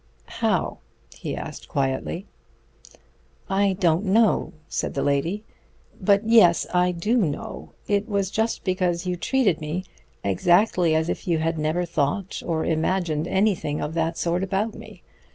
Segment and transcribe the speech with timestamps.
[0.41, 0.79] "How?"
[1.13, 2.25] he asked quietly.
[3.47, 5.43] "I don't know," said the lady.
[6.01, 7.73] "But yes I do know.
[7.87, 9.85] It was just because you treated me
[10.23, 15.03] exactly as if you had never thought or imagined anything of that sort about me.